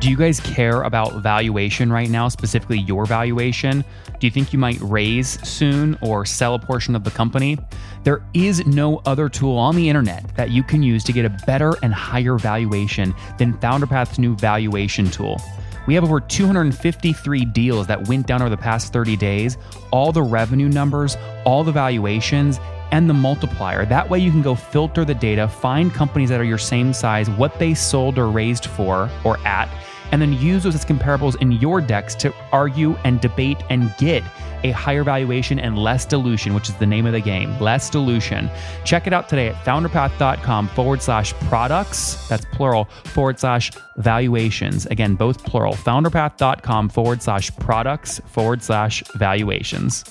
Do 0.00 0.08
you 0.08 0.16
guys 0.16 0.40
care 0.40 0.80
about 0.84 1.22
valuation 1.22 1.92
right 1.92 2.08
now, 2.08 2.28
specifically 2.28 2.78
your 2.78 3.04
valuation? 3.04 3.84
Do 4.18 4.26
you 4.26 4.30
think 4.30 4.50
you 4.50 4.58
might 4.58 4.80
raise 4.80 5.46
soon 5.46 5.98
or 6.00 6.24
sell 6.24 6.54
a 6.54 6.58
portion 6.58 6.96
of 6.96 7.04
the 7.04 7.10
company? 7.10 7.58
There 8.02 8.24
is 8.32 8.64
no 8.66 9.02
other 9.04 9.28
tool 9.28 9.58
on 9.58 9.76
the 9.76 9.90
internet 9.90 10.34
that 10.36 10.50
you 10.52 10.62
can 10.62 10.82
use 10.82 11.04
to 11.04 11.12
get 11.12 11.26
a 11.26 11.36
better 11.46 11.74
and 11.82 11.92
higher 11.92 12.38
valuation 12.38 13.14
than 13.36 13.52
FounderPath's 13.58 14.18
new 14.18 14.34
valuation 14.36 15.10
tool. 15.10 15.38
We 15.86 15.94
have 15.94 16.04
over 16.04 16.20
253 16.20 17.44
deals 17.46 17.86
that 17.88 18.08
went 18.08 18.26
down 18.26 18.42
over 18.42 18.50
the 18.50 18.56
past 18.56 18.92
30 18.92 19.16
days, 19.16 19.56
all 19.90 20.12
the 20.12 20.22
revenue 20.22 20.68
numbers, 20.68 21.16
all 21.44 21.64
the 21.64 21.72
valuations, 21.72 22.60
and 22.92 23.08
the 23.08 23.14
multiplier. 23.14 23.84
That 23.86 24.10
way, 24.10 24.18
you 24.18 24.30
can 24.30 24.42
go 24.42 24.54
filter 24.54 25.04
the 25.04 25.14
data, 25.14 25.48
find 25.48 25.92
companies 25.92 26.28
that 26.28 26.40
are 26.40 26.44
your 26.44 26.58
same 26.58 26.92
size, 26.92 27.30
what 27.30 27.58
they 27.58 27.74
sold 27.74 28.18
or 28.18 28.28
raised 28.28 28.66
for 28.66 29.08
or 29.24 29.38
at, 29.46 29.68
and 30.12 30.20
then 30.20 30.32
use 30.32 30.64
those 30.64 30.74
as 30.74 30.84
comparables 30.84 31.40
in 31.40 31.52
your 31.52 31.80
decks 31.80 32.14
to 32.16 32.34
argue 32.52 32.96
and 33.04 33.20
debate 33.20 33.58
and 33.70 33.94
get 33.98 34.22
a 34.62 34.70
higher 34.72 35.04
valuation 35.04 35.58
and 35.58 35.78
less 35.78 36.04
dilution, 36.04 36.54
which 36.54 36.68
is 36.68 36.74
the 36.76 36.86
name 36.86 37.06
of 37.06 37.12
the 37.12 37.20
game, 37.20 37.58
less 37.60 37.88
dilution. 37.90 38.50
Check 38.84 39.06
it 39.06 39.12
out 39.12 39.28
today 39.28 39.48
at 39.48 39.54
founderpath.com 39.64 40.68
forward 40.68 41.02
slash 41.02 41.32
products, 41.48 42.28
that's 42.28 42.44
plural, 42.46 42.84
forward 43.04 43.38
slash 43.38 43.70
valuations. 43.96 44.86
Again, 44.86 45.14
both 45.14 45.44
plural, 45.44 45.74
founderpath.com 45.74 46.88
forward 46.88 47.22
slash 47.22 47.54
products 47.56 48.20
forward 48.26 48.62
slash 48.62 49.02
valuations. 49.14 50.04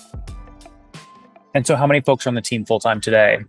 And 1.53 1.65
so, 1.65 1.75
how 1.75 1.87
many 1.87 2.01
folks 2.01 2.25
are 2.25 2.29
on 2.29 2.35
the 2.35 2.41
team 2.41 2.65
full 2.65 2.79
time 2.79 3.01
today? 3.01 3.39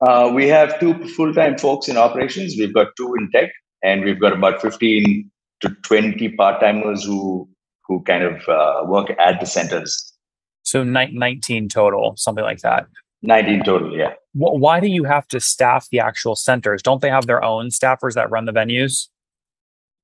Uh, 0.00 0.30
we 0.34 0.48
have 0.48 0.78
two 0.80 0.94
full 1.08 1.32
time 1.34 1.58
folks 1.58 1.88
in 1.88 1.96
operations. 1.96 2.54
We've 2.58 2.72
got 2.72 2.88
two 2.96 3.14
in 3.18 3.30
tech, 3.30 3.50
and 3.82 4.04
we've 4.04 4.20
got 4.20 4.32
about 4.32 4.60
15 4.60 5.30
to 5.60 5.68
20 5.84 6.28
part 6.36 6.60
timers 6.60 7.04
who 7.04 7.48
who 7.86 8.02
kind 8.02 8.22
of 8.22 8.48
uh, 8.48 8.84
work 8.86 9.10
at 9.18 9.40
the 9.40 9.46
centers. 9.46 10.12
So 10.62 10.84
19 10.84 11.68
total, 11.68 12.14
something 12.16 12.44
like 12.44 12.60
that. 12.60 12.86
19 13.22 13.64
total, 13.64 13.96
yeah. 13.96 14.12
Why 14.32 14.78
do 14.78 14.86
you 14.86 15.04
have 15.04 15.26
to 15.28 15.40
staff 15.40 15.88
the 15.90 15.98
actual 15.98 16.36
centers? 16.36 16.82
Don't 16.82 17.02
they 17.02 17.10
have 17.10 17.26
their 17.26 17.42
own 17.42 17.68
staffers 17.68 18.14
that 18.14 18.30
run 18.30 18.44
the 18.44 18.52
venues? 18.52 19.08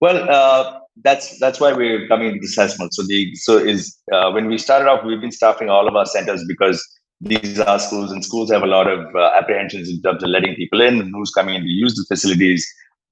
Well, 0.00 0.28
uh, 0.28 0.80
that's 1.02 1.38
that's 1.38 1.61
why 1.61 1.73
we're 1.73 2.06
coming 2.09 2.35
to 2.35 2.40
this 2.40 2.50
assessment. 2.50 2.92
So 2.95 3.02
the 3.06 3.35
so 3.37 3.56
is 3.56 3.97
uh, 4.12 4.30
when 4.33 4.47
we 4.47 4.59
started 4.59 4.88
off, 4.88 5.04
we've 5.04 5.21
been 5.21 5.33
staffing 5.33 5.71
all 5.71 5.88
of 5.88 5.97
our 5.97 6.06
centers 6.06 6.45
because 6.47 6.85
these 7.21 7.59
are 7.61 7.78
schools, 7.78 8.12
and 8.12 8.23
schools 8.25 8.50
have 8.50 8.62
a 8.62 8.66
lot 8.66 8.88
of 8.88 9.14
uh, 9.14 9.30
apprehensions 9.38 9.88
in 9.88 10.02
terms 10.02 10.23
of 10.23 10.28
letting 10.28 10.54
people 10.54 10.83
in, 10.83 11.00
and 11.00 11.14
who's 11.14 11.30
coming 11.30 11.54
in 11.54 11.62
to 11.62 11.68
use 11.68 11.95
the 11.95 12.04
facilities. 12.09 12.66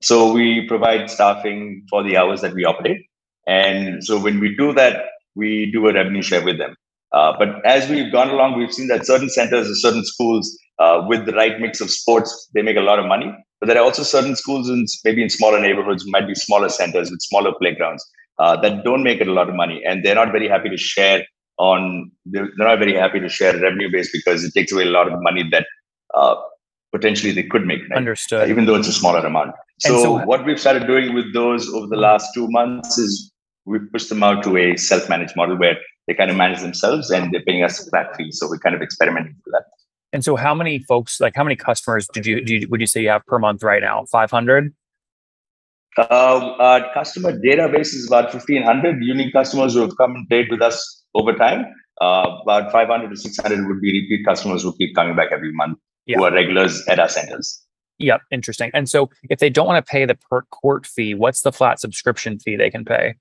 So 0.04 0.30
we 0.30 0.66
provide 0.68 1.08
staffing 1.08 1.87
for 1.88 2.02
the 2.02 2.18
hours 2.18 2.42
that 2.42 2.52
we 2.52 2.62
operate. 2.66 3.00
And 3.46 4.04
so 4.04 4.20
when 4.20 4.38
we 4.38 4.54
do 4.54 4.75
that, 4.75 5.06
we 5.34 5.70
do 5.73 5.88
a 5.88 5.94
revenue 5.94 6.20
share 6.20 6.44
with 6.44 6.58
them. 6.58 6.76
Uh, 7.11 7.32
but 7.38 7.64
as 7.64 7.88
we've 7.88 8.12
gone 8.12 8.28
along, 8.28 8.58
we've 8.58 8.73
seen 8.73 8.88
that 8.88 9.06
certain 9.06 9.30
centers 9.30 9.70
or 9.70 9.75
certain 9.76 10.04
schools 10.04 10.58
uh, 10.78 11.02
with 11.08 11.25
the 11.25 11.32
right 11.32 11.58
mix 11.58 11.80
of 11.80 11.90
sports, 11.90 12.50
they 12.52 12.61
make 12.61 12.76
a 12.76 12.82
lot 12.82 12.99
of 12.99 13.06
money. 13.06 13.32
But 13.61 13.68
there 13.68 13.78
are 13.78 13.84
also 13.84 14.02
certain 14.02 14.37
schools 14.37 14.68
in 14.68 14.84
maybe 15.06 15.23
in 15.23 15.30
smaller 15.30 15.58
neighborhoods, 15.58 16.04
might 16.08 16.26
be 16.26 16.34
smaller 16.34 16.68
centers 16.68 17.11
with 17.11 17.23
smaller 17.23 17.52
playgrounds 17.58 18.04
uh, 18.38 18.61
that 18.61 18.84
don't 18.84 19.02
make 19.04 19.23
it 19.23 19.28
a 19.28 19.32
lot 19.32 19.49
of 19.49 19.54
money, 19.54 19.80
and 19.87 20.04
they're 20.04 20.16
not 20.16 20.32
very 20.32 20.49
happy 20.49 20.68
to 20.68 20.76
share 20.76 21.25
on. 21.56 22.11
They're, 22.26 22.50
not 22.58 22.78
very 22.78 22.94
happy 22.94 23.20
to 23.20 23.28
share 23.30 23.58
revenue 23.58 23.90
base 23.90 24.11
because 24.12 24.44
it 24.44 24.52
takes 24.52 24.70
away 24.70 24.82
a 24.82 24.90
lot 24.90 25.11
of 25.11 25.18
money 25.23 25.49
that 25.50 25.66
uh, 26.12 26.34
potentially 26.94 27.32
they 27.32 27.42
could 27.42 27.66
make. 27.66 27.80
Right? 27.88 27.96
Understood. 27.96 28.48
even 28.48 28.66
though 28.66 28.76
it's 28.76 28.88
a 28.88 28.92
smaller 28.92 29.24
amount. 29.26 29.52
So, 29.80 30.02
so, 30.02 30.24
what 30.24 30.44
we've 30.46 30.60
started 30.60 30.86
doing 30.86 31.14
with 31.14 31.32
those 31.34 31.68
over 31.74 31.86
the 31.86 31.96
last 31.96 32.32
two 32.34 32.46
months 32.50 32.96
is 32.98 33.32
we've 33.64 33.90
pushed 33.92 34.08
them 34.08 34.22
out 34.22 34.44
to 34.44 34.56
a 34.56 34.76
self-managed 34.76 35.34
model 35.36 35.58
where 35.58 35.76
they 36.06 36.14
kind 36.14 36.30
of 36.30 36.36
manage 36.36 36.60
themselves 36.60 37.10
and 37.10 37.32
they're 37.32 37.42
paying 37.42 37.64
us 37.64 37.84
a 37.84 37.90
flat 37.90 38.14
fee. 38.16 38.30
So 38.30 38.48
we're 38.48 38.58
kind 38.58 38.76
of 38.76 38.82
experimenting 38.82 39.34
with 39.44 39.52
that. 39.52 39.64
And 40.12 40.24
so, 40.24 40.36
how 40.36 40.54
many 40.54 40.78
folks, 40.78 41.20
like 41.20 41.34
how 41.34 41.42
many 41.42 41.56
customers 41.56 42.06
did 42.14 42.24
you, 42.26 42.36
did 42.36 42.62
you 42.62 42.68
would 42.68 42.80
you 42.80 42.86
say 42.86 43.02
you 43.02 43.08
have 43.08 43.26
per 43.26 43.38
month 43.38 43.64
right 43.64 43.82
now? 43.82 44.04
Five 44.10 44.30
hundred. 44.30 44.72
Uh, 45.96 46.56
our 46.58 46.92
customer 46.92 47.32
database 47.32 47.94
is 47.94 48.08
about 48.08 48.34
1500 48.34 48.96
unique 49.00 49.32
customers 49.32 49.74
who 49.74 49.80
have 49.80 49.96
come 49.96 50.12
and 50.16 50.28
played 50.28 50.50
with 50.50 50.60
us 50.60 51.04
over 51.14 51.32
time. 51.32 51.66
Uh, 52.00 52.38
about 52.42 52.72
500 52.72 53.10
to 53.10 53.16
600 53.16 53.68
would 53.68 53.80
be 53.80 54.00
repeat 54.00 54.26
customers 54.26 54.64
who 54.64 54.76
keep 54.76 54.92
coming 54.96 55.14
back 55.14 55.28
every 55.30 55.52
month, 55.52 55.78
yeah. 56.06 56.18
who 56.18 56.25
are 56.25 56.32
regulars 56.32 56.82
at 56.88 56.99
our 56.99 57.08
centers. 57.08 57.61
Yep, 57.99 58.23
interesting. 58.30 58.70
And 58.75 58.88
so, 58.88 59.08
if 59.30 59.38
they 59.38 59.50
don't 59.50 59.66
want 59.66 59.84
to 59.84 59.88
pay 59.88 60.04
the 60.04 60.16
per 60.16 60.42
court 60.42 60.87
fee, 60.87 61.14
what's 61.14 61.42
the 61.42 61.52
flat 61.52 61.78
subscription 61.80 62.38
fee 62.38 62.56
they 62.56 62.70
can 62.70 62.84
pay? 62.84 63.14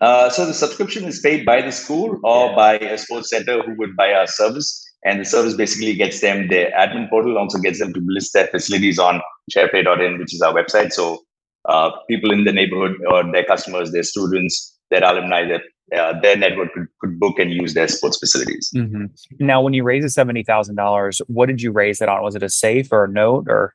Uh, 0.00 0.28
so 0.28 0.44
the 0.44 0.54
subscription 0.54 1.04
is 1.04 1.20
paid 1.20 1.46
by 1.46 1.62
the 1.62 1.72
school 1.72 2.18
or 2.24 2.50
yeah. 2.50 2.56
by 2.56 2.74
a 2.78 2.98
sports 2.98 3.30
center 3.30 3.62
who 3.62 3.74
would 3.78 3.96
buy 3.96 4.12
our 4.12 4.26
service. 4.26 4.82
And 5.04 5.20
the 5.20 5.24
service 5.24 5.54
basically 5.54 5.94
gets 5.94 6.20
them 6.20 6.48
their 6.48 6.70
admin 6.72 7.08
portal, 7.10 7.38
also 7.38 7.58
gets 7.58 7.78
them 7.78 7.92
to 7.92 8.00
list 8.06 8.32
their 8.32 8.46
facilities 8.48 8.98
on 8.98 9.20
shareplay.in, 9.54 10.18
which 10.18 10.34
is 10.34 10.40
our 10.40 10.54
website. 10.54 10.92
So 10.92 11.20
uh, 11.68 11.90
people 12.08 12.32
in 12.32 12.44
the 12.44 12.52
neighborhood 12.52 12.96
or 13.10 13.30
their 13.30 13.44
customers, 13.44 13.92
their 13.92 14.02
students, 14.02 14.78
their 14.90 15.04
alumni, 15.04 15.46
their, 15.46 15.62
uh, 15.96 16.18
their 16.20 16.36
network 16.36 16.72
could, 16.72 16.86
could, 17.00 17.20
book 17.20 17.38
and 17.38 17.52
use 17.52 17.74
their 17.74 17.88
sports 17.88 18.18
facilities. 18.18 18.70
Mm-hmm. 18.74 19.06
Now, 19.38 19.60
when 19.60 19.74
you 19.74 19.82
raise 19.82 20.02
the 20.02 20.24
$70,000, 20.24 21.20
what 21.26 21.46
did 21.46 21.60
you 21.60 21.72
raise 21.72 22.00
it 22.00 22.08
on? 22.08 22.22
Was 22.22 22.34
it 22.34 22.42
a 22.42 22.48
safe 22.48 22.90
or 22.90 23.04
a 23.04 23.08
note 23.08 23.46
or? 23.48 23.74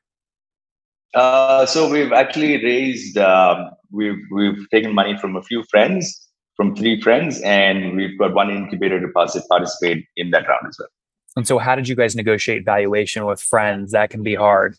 Uh, 1.14 1.66
so 1.66 1.88
we've 1.88 2.12
actually 2.12 2.62
raised, 2.62 3.16
um, 3.18 3.70
we've, 3.90 4.18
we've 4.32 4.68
taken 4.70 4.94
money 4.94 5.16
from 5.18 5.36
a 5.36 5.42
few 5.42 5.64
friends, 5.70 6.28
from 6.56 6.74
three 6.74 7.00
friends, 7.00 7.40
and 7.42 7.96
we've 7.96 8.18
got 8.18 8.34
one 8.34 8.50
incubator 8.50 9.00
to 9.00 9.08
participate 9.08 10.04
in 10.16 10.30
that 10.30 10.46
round 10.48 10.66
as 10.68 10.76
well. 10.78 10.88
And 11.36 11.46
so, 11.46 11.58
how 11.58 11.76
did 11.76 11.88
you 11.88 11.94
guys 11.94 12.16
negotiate 12.16 12.64
valuation 12.64 13.24
with 13.24 13.40
friends? 13.40 13.92
That 13.92 14.10
can 14.10 14.22
be 14.22 14.34
hard. 14.34 14.76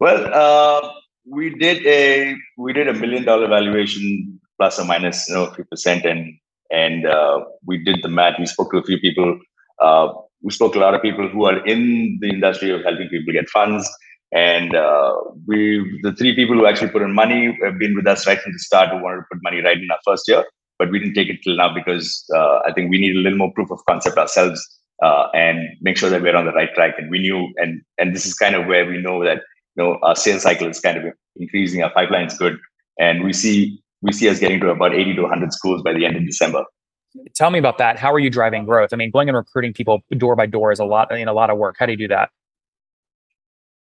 Well, 0.00 0.28
uh, 0.32 0.90
we 1.30 1.54
did 1.54 1.86
a 1.86 2.34
we 2.56 2.72
did 2.72 2.88
a 2.88 2.94
million 2.94 3.24
dollar 3.24 3.46
valuation 3.46 4.40
plus 4.58 4.78
or 4.78 4.84
minus 4.84 5.28
you 5.28 5.34
know 5.34 5.52
few 5.52 5.64
percent, 5.64 6.04
and 6.04 6.34
and 6.70 7.06
uh, 7.06 7.44
we 7.66 7.78
did 7.78 8.02
the 8.02 8.08
math. 8.08 8.38
We 8.38 8.46
spoke 8.46 8.70
to 8.72 8.78
a 8.78 8.84
few 8.84 8.98
people. 8.98 9.38
Uh, 9.80 10.08
we 10.42 10.50
spoke 10.50 10.72
to 10.74 10.78
a 10.78 10.84
lot 10.86 10.94
of 10.94 11.02
people 11.02 11.28
who 11.28 11.46
are 11.46 11.64
in 11.66 12.18
the 12.20 12.28
industry 12.28 12.70
of 12.70 12.82
helping 12.82 13.08
people 13.08 13.32
get 13.32 13.48
funds. 13.48 13.88
And 14.32 14.74
uh, 14.74 15.14
we, 15.46 16.00
the 16.02 16.12
three 16.12 16.34
people 16.34 16.56
who 16.56 16.66
actually 16.66 16.90
put 16.90 17.02
in 17.02 17.14
money 17.14 17.56
have 17.62 17.78
been 17.78 17.94
with 17.94 18.06
us 18.06 18.26
right 18.26 18.40
from 18.40 18.52
the 18.52 18.58
start 18.58 18.90
who 18.90 19.02
wanted 19.02 19.18
to 19.18 19.26
put 19.30 19.42
money 19.42 19.60
right 19.62 19.78
in 19.78 19.88
our 19.90 19.98
first 20.04 20.28
year. 20.28 20.44
But 20.78 20.90
we 20.90 20.98
didn't 20.98 21.14
take 21.14 21.28
it 21.28 21.38
till 21.44 21.56
now 21.56 21.72
because 21.72 22.24
uh, 22.34 22.58
I 22.66 22.72
think 22.72 22.90
we 22.90 22.98
need 22.98 23.16
a 23.16 23.20
little 23.20 23.38
more 23.38 23.52
proof 23.52 23.70
of 23.70 23.78
concept 23.88 24.18
ourselves 24.18 24.60
uh, 25.02 25.28
and 25.34 25.68
make 25.80 25.96
sure 25.96 26.10
that 26.10 26.20
we're 26.20 26.36
on 26.36 26.46
the 26.46 26.52
right 26.52 26.74
track. 26.74 26.94
And 26.98 27.10
we 27.10 27.20
knew, 27.20 27.48
and 27.56 27.80
and 27.96 28.14
this 28.14 28.26
is 28.26 28.34
kind 28.34 28.56
of 28.56 28.66
where 28.66 28.84
we 28.84 29.00
know 29.00 29.24
that 29.24 29.42
you 29.76 29.84
know 29.84 29.98
our 30.02 30.16
sales 30.16 30.42
cycle 30.42 30.66
is 30.66 30.80
kind 30.80 30.98
of 30.98 31.04
increasing, 31.36 31.82
our 31.82 31.92
pipeline 31.92 32.26
is 32.26 32.36
good, 32.36 32.58
and 32.98 33.22
we 33.22 33.32
see 33.32 33.80
we 34.04 34.12
see 34.12 34.28
us 34.28 34.38
getting 34.38 34.60
to 34.60 34.68
about 34.68 34.94
80 34.94 35.14
to 35.16 35.22
100 35.22 35.52
schools 35.52 35.82
by 35.82 35.94
the 35.94 36.04
end 36.04 36.16
of 36.16 36.24
December. 36.26 36.64
Tell 37.34 37.50
me 37.50 37.58
about 37.58 37.78
that. 37.78 37.98
How 37.98 38.12
are 38.12 38.18
you 38.18 38.28
driving 38.28 38.64
growth? 38.66 38.90
I 38.92 38.96
mean, 38.96 39.10
going 39.10 39.28
and 39.28 39.36
recruiting 39.36 39.72
people 39.72 40.02
door 40.18 40.36
by 40.36 40.46
door 40.46 40.72
is 40.72 40.78
a 40.78 40.84
lot, 40.84 41.08
I 41.10 41.16
mean, 41.16 41.28
a 41.28 41.32
lot 41.32 41.48
of 41.48 41.56
work. 41.58 41.76
How 41.78 41.86
do 41.86 41.92
you 41.92 41.98
do 41.98 42.08
that? 42.08 42.30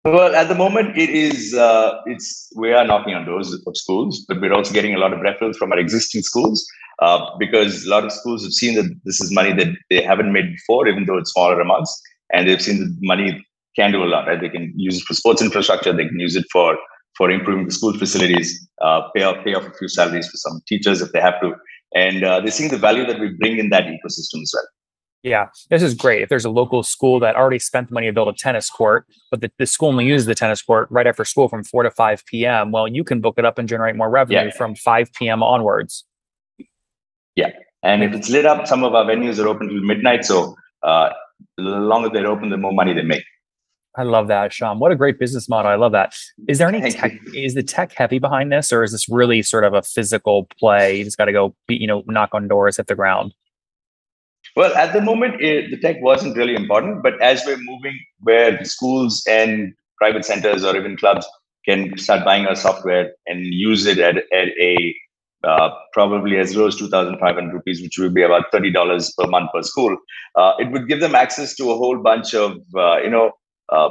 Well, 0.04 0.34
at 0.34 0.48
the 0.48 0.54
moment, 0.54 0.96
it 0.96 1.10
is 1.10 1.54
uh, 1.54 1.92
it's 2.06 2.50
we 2.56 2.72
are 2.72 2.86
knocking 2.86 3.14
on 3.14 3.26
doors 3.26 3.52
of 3.52 3.76
schools, 3.76 4.24
but 4.26 4.40
we're 4.40 4.52
also 4.52 4.72
getting 4.72 4.94
a 4.94 4.98
lot 4.98 5.12
of 5.12 5.20
referrals 5.20 5.56
from 5.56 5.72
our 5.72 5.78
existing 5.78 6.22
schools 6.22 6.66
uh, 7.00 7.20
because 7.38 7.84
a 7.84 7.90
lot 7.90 8.04
of 8.04 8.12
schools 8.12 8.42
have 8.42 8.52
seen 8.52 8.76
that 8.76 8.90
this 9.04 9.20
is 9.20 9.30
money 9.30 9.52
that 9.52 9.68
they 9.90 10.02
haven't 10.02 10.32
made 10.32 10.50
before, 10.52 10.88
even 10.88 11.04
though 11.04 11.18
it's 11.18 11.32
smaller 11.32 11.60
amounts, 11.60 12.00
and 12.32 12.48
they've 12.48 12.62
seen 12.62 12.78
that 12.78 12.96
money 13.02 13.44
can 13.76 13.92
do 13.92 14.02
a 14.02 14.06
lot. 14.06 14.26
Right? 14.26 14.40
They 14.40 14.48
can 14.48 14.72
use 14.74 14.96
it 14.96 15.04
for 15.04 15.12
sports 15.12 15.42
infrastructure. 15.42 15.92
They 15.92 16.08
can 16.08 16.18
use 16.18 16.34
it 16.34 16.46
for 16.50 16.78
for 17.16 17.30
improving 17.30 17.66
the 17.66 17.72
school 17.72 17.96
facilities, 17.98 18.68
uh, 18.80 19.02
pay 19.14 19.22
off 19.22 19.44
pay 19.44 19.54
off 19.54 19.66
a 19.66 19.72
few 19.74 19.88
salaries 19.88 20.26
for 20.28 20.36
some 20.36 20.60
teachers 20.66 21.00
if 21.00 21.12
they 21.12 21.20
have 21.20 21.40
to, 21.40 21.54
and 21.94 22.24
uh, 22.24 22.40
they're 22.40 22.50
seeing 22.50 22.70
the 22.70 22.78
value 22.78 23.06
that 23.06 23.20
we 23.20 23.28
bring 23.28 23.58
in 23.58 23.70
that 23.70 23.84
ecosystem 23.84 24.42
as 24.42 24.52
well. 24.54 24.66
Yeah, 25.22 25.48
this 25.68 25.82
is 25.82 25.94
great. 25.94 26.22
If 26.22 26.30
there's 26.30 26.46
a 26.46 26.50
local 26.50 26.82
school 26.82 27.20
that 27.20 27.36
already 27.36 27.58
spent 27.58 27.88
the 27.88 27.94
money 27.94 28.06
to 28.06 28.12
build 28.12 28.28
a 28.28 28.32
tennis 28.32 28.70
court, 28.70 29.06
but 29.30 29.42
the, 29.42 29.50
the 29.58 29.66
school 29.66 29.88
only 29.88 30.06
uses 30.06 30.26
the 30.26 30.34
tennis 30.34 30.62
court 30.62 30.88
right 30.90 31.06
after 31.06 31.26
school 31.26 31.46
from 31.46 31.62
4 31.62 31.82
to 31.82 31.90
5 31.90 32.24
p.m., 32.24 32.72
well, 32.72 32.88
you 32.88 33.04
can 33.04 33.20
book 33.20 33.34
it 33.36 33.44
up 33.44 33.58
and 33.58 33.68
generate 33.68 33.96
more 33.96 34.08
revenue 34.08 34.46
yeah. 34.46 34.50
from 34.56 34.74
5 34.74 35.12
p.m. 35.12 35.42
onwards. 35.42 36.06
Yeah. 37.36 37.50
And 37.82 38.02
if 38.02 38.14
it's 38.14 38.30
lit 38.30 38.46
up, 38.46 38.66
some 38.66 38.82
of 38.82 38.94
our 38.94 39.04
venues 39.04 39.42
are 39.42 39.46
open 39.46 39.68
till 39.68 39.82
midnight. 39.82 40.24
So 40.24 40.54
uh, 40.82 41.10
the 41.56 41.64
longer 41.64 42.08
they're 42.08 42.26
open, 42.26 42.48
the 42.48 42.56
more 42.56 42.72
money 42.72 42.94
they 42.94 43.02
make. 43.02 43.24
I 43.96 44.04
love 44.04 44.28
that, 44.28 44.52
Sham. 44.52 44.78
What 44.78 44.92
a 44.92 44.96
great 44.96 45.18
business 45.18 45.48
model. 45.48 45.70
I 45.70 45.74
love 45.74 45.92
that. 45.92 46.14
Is 46.46 46.58
there 46.58 46.68
any 46.68 46.90
tech? 46.92 47.12
Is 47.34 47.54
the 47.54 47.62
tech 47.62 47.92
heavy 47.92 48.18
behind 48.18 48.52
this, 48.52 48.72
or 48.72 48.84
is 48.84 48.92
this 48.92 49.08
really 49.08 49.42
sort 49.42 49.64
of 49.64 49.74
a 49.74 49.82
physical 49.82 50.48
play? 50.58 50.98
You 50.98 51.04
just 51.04 51.18
got 51.18 51.24
to 51.24 51.32
go, 51.32 51.54
be, 51.66 51.76
you 51.76 51.86
know, 51.86 52.04
knock 52.06 52.30
on 52.32 52.46
doors, 52.46 52.76
hit 52.76 52.86
the 52.86 52.94
ground. 52.94 53.34
Well, 54.56 54.74
at 54.74 54.92
the 54.92 55.00
moment, 55.00 55.40
it, 55.40 55.70
the 55.70 55.78
tech 55.78 55.96
wasn't 56.00 56.36
really 56.36 56.54
important, 56.54 57.02
but 57.02 57.20
as 57.20 57.42
we're 57.44 57.58
moving 57.58 57.98
where 58.20 58.62
schools 58.64 59.24
and 59.28 59.74
private 59.98 60.24
centers 60.24 60.64
or 60.64 60.76
even 60.76 60.96
clubs 60.96 61.26
can 61.68 61.96
start 61.98 62.24
buying 62.24 62.46
our 62.46 62.54
software 62.54 63.12
and 63.26 63.44
use 63.44 63.86
it 63.86 63.98
at, 63.98 64.16
at 64.16 64.48
a 64.60 64.94
uh, 65.42 65.70
probably 65.92 66.36
as 66.36 66.54
low 66.54 66.66
as 66.66 66.76
2,500 66.76 67.52
rupees, 67.52 67.80
which 67.80 67.98
would 67.98 68.14
be 68.14 68.22
about 68.22 68.52
$30 68.52 69.10
per 69.16 69.26
month 69.26 69.50
per 69.54 69.62
school. 69.62 69.96
Uh, 70.36 70.52
it 70.58 70.70
would 70.70 70.86
give 70.86 71.00
them 71.00 71.14
access 71.14 71.54
to 71.56 71.70
a 71.70 71.76
whole 71.76 71.98
bunch 72.02 72.34
of, 72.34 72.58
uh, 72.76 72.98
you 72.98 73.08
know, 73.08 73.32
uh, 73.70 73.90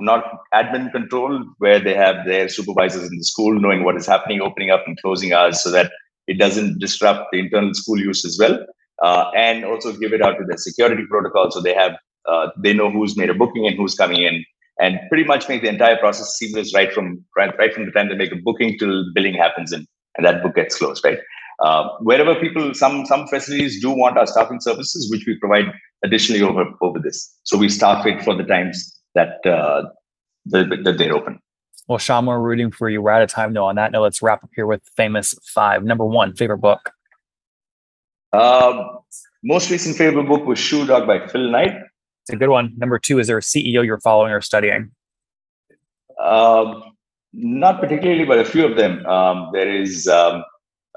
not 0.00 0.24
admin 0.52 0.90
control, 0.90 1.44
where 1.58 1.78
they 1.78 1.94
have 1.94 2.26
their 2.26 2.48
supervisors 2.48 3.08
in 3.08 3.16
the 3.16 3.24
school 3.24 3.58
knowing 3.58 3.84
what 3.84 3.96
is 3.96 4.06
happening, 4.06 4.40
opening 4.40 4.70
up 4.70 4.82
and 4.86 5.00
closing 5.00 5.32
hours 5.32 5.62
so 5.62 5.70
that 5.70 5.92
it 6.26 6.38
doesn't 6.38 6.78
disrupt 6.80 7.28
the 7.32 7.38
internal 7.38 7.74
school 7.74 7.98
use 7.98 8.24
as 8.24 8.36
well. 8.38 8.58
Uh, 9.02 9.30
and 9.36 9.64
also 9.64 9.92
give 9.92 10.12
it 10.12 10.22
out 10.22 10.38
to 10.38 10.44
the 10.46 10.56
security 10.56 11.02
protocol 11.08 11.50
so 11.50 11.60
they 11.60 11.74
have 11.74 11.92
uh, 12.28 12.48
they 12.62 12.72
know 12.72 12.88
who's 12.88 13.16
made 13.16 13.30
a 13.30 13.34
booking 13.34 13.66
and 13.66 13.76
who's 13.76 13.94
coming 13.94 14.22
in. 14.22 14.44
And 14.80 14.98
pretty 15.08 15.24
much 15.24 15.48
make 15.48 15.62
the 15.62 15.68
entire 15.68 15.96
process 15.96 16.34
seamless 16.36 16.74
right 16.74 16.92
from 16.92 17.24
right, 17.36 17.74
from 17.74 17.84
the 17.86 17.92
time 17.92 18.08
they 18.08 18.16
make 18.16 18.32
a 18.32 18.36
booking 18.36 18.78
till 18.78 19.04
billing 19.14 19.34
happens 19.34 19.72
and, 19.72 19.86
and 20.16 20.26
that 20.26 20.42
book 20.42 20.54
gets 20.54 20.76
closed 20.76 21.04
right? 21.04 21.18
Uh, 21.60 21.88
wherever 22.00 22.34
people 22.34 22.74
some 22.74 23.06
some 23.06 23.26
facilities 23.28 23.80
do 23.80 23.90
want 23.90 24.16
our 24.16 24.26
staffing 24.26 24.60
services 24.60 25.10
which 25.10 25.24
we 25.26 25.38
provide 25.38 25.66
additionally 26.04 26.42
over 26.42 26.64
over 26.80 26.98
this. 26.98 27.38
So 27.44 27.56
we 27.56 27.68
staff 27.68 28.06
it 28.06 28.22
for 28.22 28.34
the 28.34 28.44
times 28.44 29.01
that 29.14 29.44
uh, 29.46 29.82
that, 30.46 30.80
that 30.84 30.98
they're 30.98 31.14
open 31.14 31.38
well 31.88 31.98
Sham, 31.98 32.26
we're 32.26 32.40
rooting 32.40 32.70
for 32.70 32.88
you 32.88 33.02
we're 33.02 33.10
out 33.10 33.22
of 33.22 33.30
time 33.30 33.52
though 33.52 33.66
on 33.66 33.76
that 33.76 33.92
note 33.92 34.02
let's 34.02 34.22
wrap 34.22 34.42
up 34.42 34.50
here 34.54 34.66
with 34.66 34.82
famous 34.96 35.34
five 35.54 35.84
number 35.84 36.04
one 36.04 36.34
favorite 36.34 36.58
book 36.58 36.92
um, 38.32 38.98
most 39.44 39.70
recent 39.70 39.96
favorite 39.96 40.26
book 40.26 40.46
was 40.46 40.58
Shoe 40.58 40.86
Dog 40.86 41.06
by 41.06 41.26
Phil 41.26 41.50
Knight. 41.50 41.72
It's 42.22 42.32
a 42.32 42.36
good 42.36 42.48
one. 42.48 42.72
Number 42.76 42.98
two, 42.98 43.18
is 43.18 43.26
there 43.26 43.38
a 43.38 43.42
CEO 43.42 43.84
you're 43.84 44.00
following 44.00 44.32
or 44.32 44.40
studying? 44.40 44.92
Um, 46.22 46.82
not 47.32 47.80
particularly, 47.80 48.24
but 48.24 48.38
a 48.38 48.44
few 48.44 48.64
of 48.64 48.76
them. 48.76 49.04
Um, 49.06 49.50
there 49.52 49.74
is 49.74 50.06
um, 50.06 50.44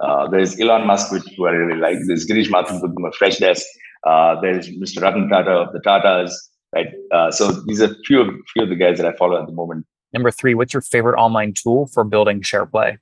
uh, 0.02 0.28
there 0.30 0.40
is 0.40 0.60
Elon 0.60 0.86
Musk, 0.86 1.12
which 1.12 1.24
I 1.40 1.50
really 1.50 1.80
like. 1.80 1.98
There's 2.06 2.28
Girish 2.28 2.52
with 2.52 2.84
a 2.84 3.24
Freshdesk. 3.24 3.64
Uh, 4.06 4.40
there's 4.42 4.70
Mr. 4.70 5.02
Ratan 5.02 5.30
Tata 5.30 5.52
of 5.52 5.74
the 5.74 5.80
Tatas. 5.80 6.32
Right. 6.76 6.88
Uh, 7.12 7.32
so 7.32 7.52
these 7.66 7.82
are 7.82 7.96
few 8.06 8.22
of 8.22 8.28
few 8.54 8.64
of 8.64 8.70
the 8.70 8.76
guys 8.76 8.98
that 8.98 9.08
I 9.08 9.16
follow 9.16 9.40
at 9.40 9.48
the 9.48 9.54
moment. 9.54 9.86
Number 10.14 10.30
three, 10.30 10.54
what's 10.54 10.74
your 10.74 10.82
favorite 10.82 11.18
online 11.18 11.54
tool 11.54 11.88
for 11.88 12.04
building 12.04 12.42
SharePlay? 12.42 12.98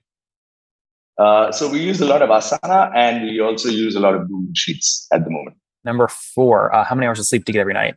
Uh, 1.17 1.51
so 1.51 1.69
we 1.69 1.79
use 1.79 2.01
a 2.01 2.05
lot 2.05 2.21
of 2.21 2.29
Asana 2.29 2.91
and 2.95 3.23
we 3.23 3.39
also 3.39 3.69
use 3.69 3.95
a 3.95 3.99
lot 3.99 4.15
of 4.15 4.21
Google 4.21 4.51
Sheets 4.55 5.07
at 5.11 5.23
the 5.23 5.29
moment. 5.29 5.57
Number 5.83 6.07
four, 6.07 6.73
uh, 6.73 6.83
how 6.83 6.95
many 6.95 7.07
hours 7.07 7.19
of 7.19 7.25
sleep 7.25 7.45
do 7.45 7.51
you 7.51 7.53
get 7.53 7.61
every 7.61 7.73
night? 7.73 7.95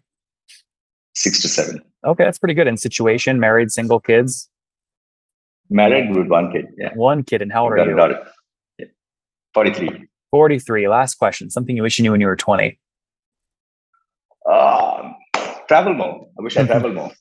Six 1.15 1.41
to 1.43 1.49
seven. 1.49 1.83
Okay, 2.05 2.25
that's 2.25 2.39
pretty 2.39 2.55
good. 2.55 2.67
In 2.67 2.77
situation, 2.77 3.41
married, 3.41 3.71
single, 3.71 4.01
kids? 4.01 4.51
Married 5.71 6.15
with 6.15 6.29
one 6.29 6.53
kid. 6.53 6.67
Yeah. 6.79 6.93
One 6.95 7.23
kid. 7.23 7.43
And 7.43 7.53
how 7.53 7.65
old 7.65 7.73
are 7.73 7.79
you? 7.79 7.97
Got 7.97 8.13
it. 8.13 8.19
Yeah. 8.79 8.87
43. 9.55 10.07
43. 10.31 10.89
Last 10.89 11.15
question. 11.17 11.51
Something 11.51 11.77
you 11.77 11.83
wish 11.83 11.99
you 11.99 12.03
knew 12.03 12.13
when 12.13 12.21
you 12.21 12.27
were 12.27 12.37
20. 12.37 12.79
Um, 14.51 15.16
travel 15.69 15.95
more. 15.95 16.29
I 16.39 16.43
wish 16.43 16.57
I 16.57 16.61
mm-hmm. 16.61 16.71
travel 16.71 16.93
more. 16.93 17.13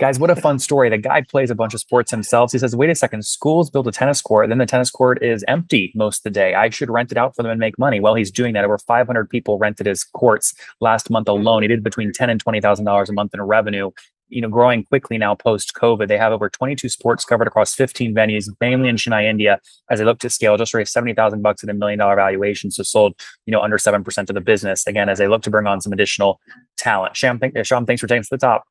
Guys, 0.00 0.20
what 0.20 0.30
a 0.30 0.36
fun 0.36 0.60
story. 0.60 0.88
The 0.88 0.96
guy 0.96 1.22
plays 1.22 1.50
a 1.50 1.56
bunch 1.56 1.74
of 1.74 1.80
sports 1.80 2.12
himself. 2.12 2.52
He 2.52 2.58
says, 2.58 2.76
wait 2.76 2.88
a 2.88 2.94
second, 2.94 3.24
schools 3.24 3.68
build 3.68 3.88
a 3.88 3.90
tennis 3.90 4.22
court, 4.22 4.48
then 4.48 4.58
the 4.58 4.66
tennis 4.66 4.92
court 4.92 5.20
is 5.24 5.44
empty 5.48 5.92
most 5.96 6.18
of 6.18 6.22
the 6.22 6.30
day. 6.30 6.54
I 6.54 6.70
should 6.70 6.88
rent 6.88 7.10
it 7.10 7.18
out 7.18 7.34
for 7.34 7.42
them 7.42 7.50
and 7.50 7.58
make 7.58 7.76
money. 7.80 7.98
Well, 7.98 8.14
he's 8.14 8.30
doing 8.30 8.54
that. 8.54 8.64
Over 8.64 8.78
500 8.78 9.28
people 9.28 9.58
rented 9.58 9.86
his 9.86 10.04
courts 10.04 10.54
last 10.80 11.10
month 11.10 11.28
alone. 11.28 11.62
He 11.62 11.68
did 11.68 11.82
between 11.82 12.12
ten 12.12 12.30
and 12.30 12.42
$20,000 12.44 13.08
a 13.08 13.12
month 13.12 13.34
in 13.34 13.42
revenue. 13.42 13.90
You 14.28 14.42
know, 14.42 14.48
growing 14.48 14.84
quickly 14.84 15.18
now 15.18 15.34
post 15.34 15.74
COVID. 15.74 16.08
They 16.08 16.18
have 16.18 16.32
over 16.32 16.48
22 16.48 16.88
sports 16.88 17.24
covered 17.24 17.46
across 17.46 17.74
15 17.74 18.14
venues, 18.14 18.48
mainly 18.60 18.88
in 18.88 18.96
Chennai, 18.96 19.24
India. 19.28 19.60
As 19.90 19.98
they 19.98 20.04
look 20.04 20.18
to 20.20 20.30
scale, 20.30 20.56
just 20.56 20.74
raised 20.74 20.92
70,000 20.92 21.42
bucks 21.42 21.62
at 21.64 21.70
a 21.70 21.74
million 21.74 21.98
dollar 21.98 22.16
valuation. 22.16 22.70
So 22.70 22.82
sold, 22.82 23.14
you 23.46 23.52
know, 23.52 23.60
under 23.60 23.78
7% 23.78 24.28
of 24.28 24.34
the 24.34 24.40
business. 24.40 24.86
Again, 24.86 25.08
as 25.08 25.18
they 25.18 25.28
look 25.28 25.42
to 25.42 25.50
bring 25.50 25.66
on 25.66 25.80
some 25.80 25.92
additional 25.92 26.40
talent. 26.76 27.16
Sham, 27.16 27.38
th- 27.38 27.66
Sham 27.66 27.86
thanks 27.86 28.00
for 28.00 28.06
taking 28.06 28.20
us 28.20 28.28
to 28.28 28.36
the 28.36 28.46
top. 28.46 28.64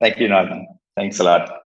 Thank 0.00 0.18
you, 0.18 0.28
Nathan. 0.28 0.66
Thanks 0.96 1.18
a 1.20 1.24
lot. 1.24 1.63